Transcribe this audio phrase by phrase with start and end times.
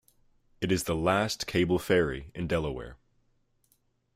[0.61, 2.97] It is the last cable ferry in Delaware.